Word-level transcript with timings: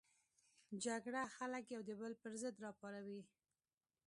جګړه 0.83 1.21
خلک 1.35 1.63
یو 1.75 1.81
د 1.89 1.91
بل 1.99 2.13
پر 2.21 2.31
ضد 2.41 2.55
راپاروي 2.65 3.21